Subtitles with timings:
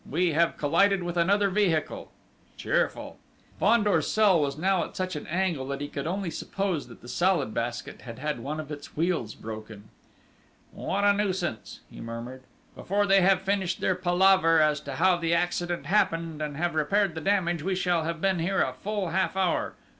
[0.09, 2.09] We have collided with another vehicle!...
[2.57, 3.19] Cheerful!"
[3.59, 7.07] Fandor's cell was now at such an angle that he could only suppose that the
[7.07, 9.89] Salad Basket had had one of its wheels broken.
[10.71, 12.41] "What a nuisance!" he murmured.
[12.73, 17.13] "Before they have finished their palaver as to how the accident happened and have repaired
[17.13, 19.75] the damage, we shall have been here a full half hour....